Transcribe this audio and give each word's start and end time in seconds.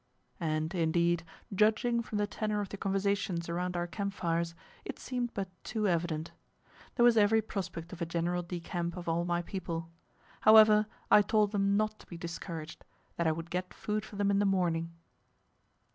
And, 0.39 0.73
indeed, 0.73 1.23
judging 1.53 2.01
from 2.01 2.17
the 2.17 2.25
tenor 2.25 2.59
of 2.59 2.69
the 2.69 2.77
conversations 2.77 3.47
around 3.47 3.77
our 3.77 3.85
camp 3.85 4.13
fires, 4.15 4.55
it 4.83 4.97
seemed 4.97 5.31
but 5.35 5.47
too 5.63 5.87
evident. 5.87 6.31
There 6.95 7.03
was 7.03 7.17
every 7.17 7.39
prospect 7.39 7.93
of 7.93 8.01
a 8.01 8.05
general 8.07 8.41
decamp 8.43 8.97
of 8.97 9.07
all 9.07 9.25
my 9.25 9.43
people. 9.43 9.91
However, 10.39 10.87
I 11.11 11.21
told 11.21 11.51
them 11.51 11.77
not 11.77 11.99
to 11.99 12.07
be 12.07 12.17
discouraged; 12.17 12.83
that 13.17 13.27
I 13.27 13.31
would 13.31 13.51
get 13.51 13.75
food 13.75 14.03
for 14.03 14.15
them 14.15 14.31
in 14.31 14.39
the 14.39 14.45
morning. 14.47 14.91